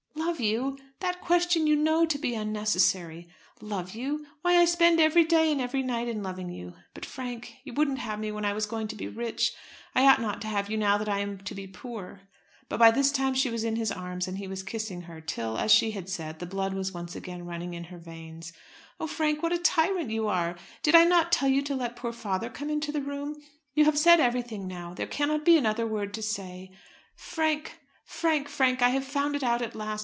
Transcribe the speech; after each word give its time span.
"Love 0.15 0.39
you! 0.39 0.77
That 1.01 1.19
question 1.19 1.67
you 1.67 1.75
know 1.75 2.05
to 2.05 2.17
be 2.17 2.35
unnecessary. 2.35 3.27
Love 3.59 3.93
you! 3.95 4.25
Why 4.43 4.55
I 4.55 4.65
spend 4.65 4.99
every 5.01 5.25
day 5.25 5.51
and 5.51 5.59
every 5.59 5.83
night 5.83 6.07
in 6.07 6.23
loving 6.23 6.49
you! 6.49 6.73
But, 6.93 7.05
Frank, 7.05 7.55
you 7.65 7.73
wouldn't 7.73 7.99
have 7.99 8.17
me 8.17 8.31
when 8.31 8.45
I 8.45 8.53
was 8.53 8.65
going 8.65 8.87
to 8.87 8.95
be 8.95 9.09
rich. 9.09 9.51
I 9.93 10.07
ought 10.07 10.21
not 10.21 10.39
to 10.41 10.47
have 10.47 10.69
you 10.69 10.77
now 10.77 10.97
that 10.97 11.09
I 11.09 11.19
am 11.19 11.39
to 11.39 11.53
be 11.53 11.67
poor." 11.67 12.21
But 12.69 12.79
by 12.79 12.91
this 12.91 13.11
time 13.11 13.33
she 13.33 13.49
was 13.49 13.65
in 13.65 13.75
his 13.75 13.91
arms 13.91 14.25
and 14.25 14.37
he 14.37 14.47
was 14.47 14.63
kissing 14.63 15.01
her, 15.01 15.19
till, 15.19 15.57
as 15.57 15.69
she 15.69 15.91
had 15.91 16.07
said, 16.07 16.39
the 16.39 16.45
blood 16.45 16.73
was 16.73 16.93
once 16.93 17.13
again 17.15 17.45
running 17.45 17.73
in 17.73 17.85
her 17.85 17.97
veins. 17.99 18.53
"Oh, 19.01 19.07
Frank, 19.07 19.43
what 19.43 19.51
a 19.53 19.57
tyrant 19.57 20.11
you 20.11 20.27
are! 20.27 20.55
Did 20.81 20.95
I 20.95 21.03
not 21.03 21.33
tell 21.33 21.49
you 21.49 21.61
to 21.63 21.75
let 21.75 21.97
poor 21.97 22.13
father 22.13 22.49
come 22.49 22.69
into 22.69 22.93
the 22.93 23.01
room? 23.01 23.35
You 23.73 23.83
have 23.83 23.97
said 23.99 24.21
everything 24.21 24.65
now. 24.65 24.93
There 24.93 25.07
cannot 25.07 25.43
be 25.43 25.57
another 25.57 25.85
word 25.85 26.13
to 26.13 26.21
say. 26.23 26.71
Frank, 27.15 27.79
Frank, 28.05 28.47
Frank! 28.47 28.81
I 28.81 28.89
have 28.89 29.03
found 29.05 29.35
it 29.35 29.43
out 29.43 29.61
at 29.61 29.75
last. 29.75 29.99